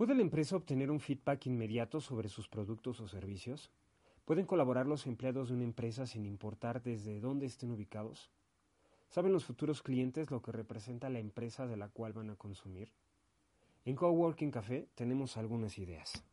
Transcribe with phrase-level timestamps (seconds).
[0.00, 3.70] ¿Puede la empresa obtener un feedback inmediato sobre sus productos o servicios?
[4.24, 8.30] ¿Pueden colaborar los empleados de una empresa sin importar desde dónde estén ubicados?
[9.10, 12.94] ¿Saben los futuros clientes lo que representa la empresa de la cual van a consumir?
[13.84, 16.24] En Coworking Café tenemos algunas ideas.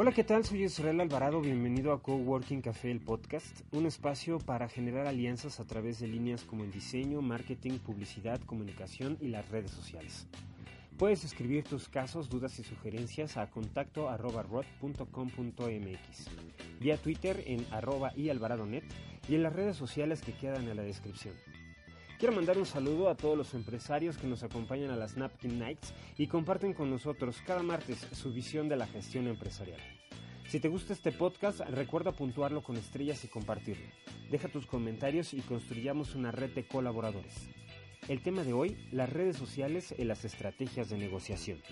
[0.00, 0.44] Hola, ¿qué tal?
[0.44, 5.64] Soy Israel Alvarado, bienvenido a Coworking Café, el podcast, un espacio para generar alianzas a
[5.64, 10.28] través de líneas como el diseño, marketing, publicidad, comunicación y las redes sociales.
[10.98, 14.46] Puedes escribir tus casos, dudas y sugerencias a contacto arroba
[16.78, 18.84] vía Twitter en arroba y alvaradonet
[19.28, 21.34] y en las redes sociales que quedan en la descripción.
[22.18, 25.94] Quiero mandar un saludo a todos los empresarios que nos acompañan a las Napkin Nights
[26.16, 29.80] y comparten con nosotros cada martes su visión de la gestión empresarial.
[30.48, 33.86] Si te gusta este podcast, recuerda puntuarlo con estrellas y compartirlo.
[34.32, 37.48] Deja tus comentarios y construyamos una red de colaboradores.
[38.08, 41.62] El tema de hoy, las redes sociales y las estrategias de negociación.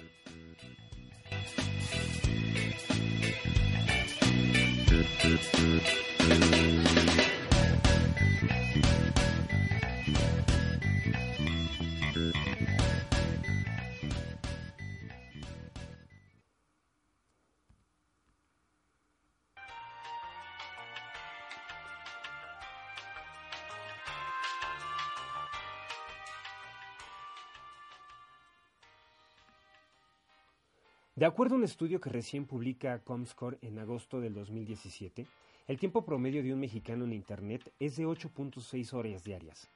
[31.16, 35.26] De acuerdo a un estudio que recién publica Comscore en agosto del 2017,
[35.66, 39.70] el tiempo promedio de un mexicano en Internet es de 8.6 horas diarias.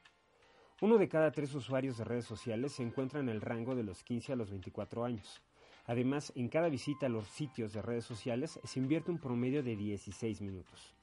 [0.81, 4.03] Uno de cada tres usuarios de redes sociales se encuentra en el rango de los
[4.03, 5.41] 15 a los 24 años.
[5.87, 9.75] Además, en cada visita a los sitios de redes sociales se invierte un promedio de
[9.75, 10.93] 16 minutos.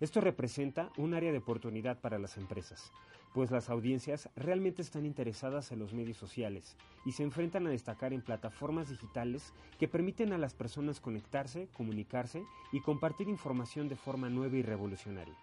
[0.00, 2.90] Esto representa un área de oportunidad para las empresas,
[3.36, 6.74] pues las audiencias realmente están interesadas en los medios sociales
[7.04, 12.42] y se enfrentan a destacar en plataformas digitales que permiten a las personas conectarse, comunicarse
[12.72, 15.36] y compartir información de forma nueva y revolucionaria.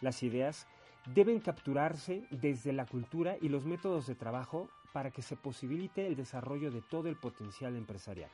[0.00, 0.68] Las ideas
[1.12, 6.14] deben capturarse desde la cultura y los métodos de trabajo para que se posibilite el
[6.14, 8.30] desarrollo de todo el potencial empresarial.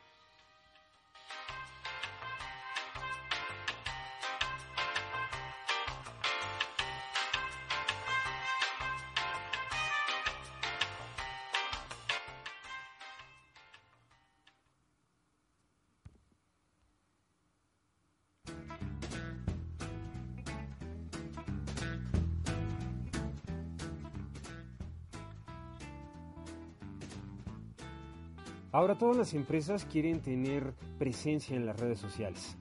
[28.75, 32.59] Ahora todas las empresas quieren tener presencia en las redes sociales.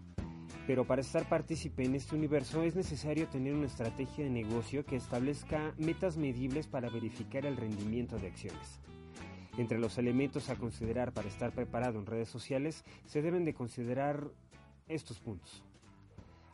[0.67, 4.95] Pero para estar partícipe en este universo es necesario tener una estrategia de negocio que
[4.95, 8.79] establezca metas medibles para verificar el rendimiento de acciones.
[9.57, 14.29] Entre los elementos a considerar para estar preparado en redes sociales se deben de considerar
[14.87, 15.63] estos puntos.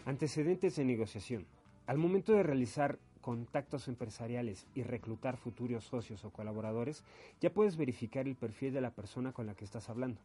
[0.05, 1.45] Antecedentes de negociación.
[1.85, 2.97] Al momento de realizar
[3.29, 7.03] contactos empresariales y reclutar futuros socios o colaboradores,
[7.39, 10.19] ya puedes verificar el perfil de la persona con la que estás hablando.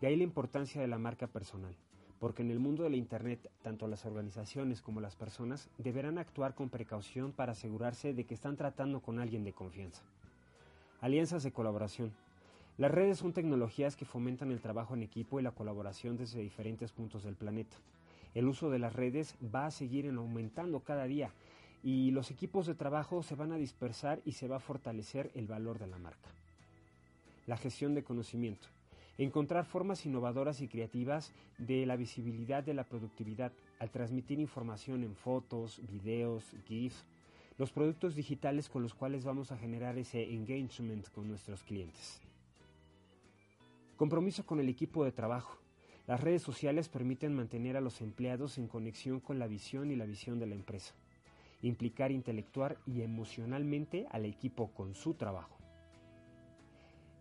[0.00, 1.76] De ahí la importancia de la marca personal,
[2.18, 6.54] porque en el mundo de la Internet, tanto las organizaciones como las personas deberán actuar
[6.54, 10.00] con precaución para asegurarse de que están tratando con alguien de confianza.
[11.02, 12.10] Alianzas de colaboración.
[12.78, 16.90] Las redes son tecnologías que fomentan el trabajo en equipo y la colaboración desde diferentes
[16.90, 17.76] puntos del planeta.
[18.32, 21.32] El uso de las redes va a seguir aumentando cada día
[21.82, 25.46] y los equipos de trabajo se van a dispersar y se va a fortalecer el
[25.46, 26.30] valor de la marca.
[27.46, 28.68] La gestión de conocimiento.
[29.18, 35.14] Encontrar formas innovadoras y creativas de la visibilidad de la productividad al transmitir información en
[35.14, 37.04] fotos, videos, GIFs,
[37.56, 42.20] los productos digitales con los cuales vamos a generar ese engagement con nuestros clientes.
[43.96, 45.56] Compromiso con el equipo de trabajo.
[46.06, 50.04] Las redes sociales permiten mantener a los empleados en conexión con la visión y la
[50.04, 50.94] visión de la empresa
[51.62, 55.56] implicar intelectual y emocionalmente al equipo con su trabajo.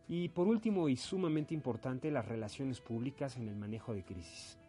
[0.08, 4.60] Y por último y sumamente importante, las relaciones públicas en el manejo de crisis.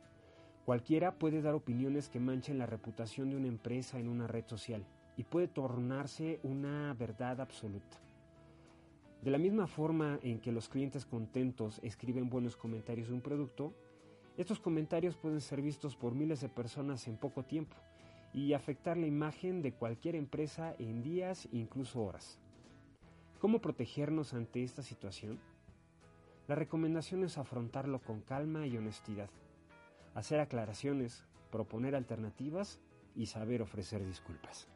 [0.64, 4.84] Cualquiera puede dar opiniones que manchen la reputación de una empresa en una red social
[5.16, 7.98] y puede tornarse una verdad absoluta.
[9.22, 13.74] De la misma forma en que los clientes contentos escriben buenos comentarios de un producto,
[14.36, 17.76] estos comentarios pueden ser vistos por miles de personas en poco tiempo
[18.36, 22.38] y afectar la imagen de cualquier empresa en días, incluso horas.
[23.40, 25.40] ¿Cómo protegernos ante esta situación?
[26.46, 29.30] La recomendación es afrontarlo con calma y honestidad.
[30.14, 32.80] hacer aclaraciones, proponer alternativas
[33.14, 34.68] y saber ofrecer disculpas.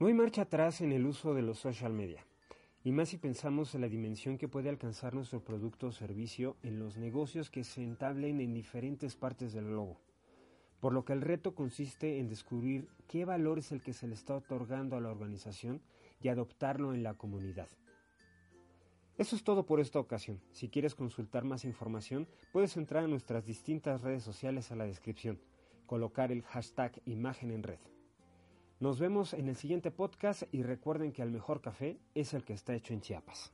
[0.00, 2.24] No hay marcha atrás en el uso de los social media,
[2.82, 6.78] y más si pensamos en la dimensión que puede alcanzar nuestro producto o servicio en
[6.78, 10.00] los negocios que se entablen en diferentes partes del globo.
[10.80, 14.14] Por lo que el reto consiste en descubrir qué valor es el que se le
[14.14, 15.82] está otorgando a la organización
[16.22, 17.68] y adoptarlo en la comunidad.
[19.18, 20.40] Eso es todo por esta ocasión.
[20.52, 25.38] Si quieres consultar más información, puedes entrar a nuestras distintas redes sociales a la descripción,
[25.84, 27.80] colocar el hashtag imagen en red.
[28.80, 32.54] Nos vemos en el siguiente podcast y recuerden que el mejor café es el que
[32.54, 33.52] está hecho en Chiapas.